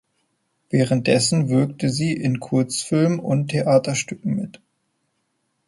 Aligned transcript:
Währenddessen 0.71 1.49
wirkte 1.49 1.91
sie 1.91 2.13
in 2.13 2.39
Kurzfilmen 2.39 3.19
und 3.19 3.49
Theaterstücken 3.49 4.33
mit. 4.35 4.59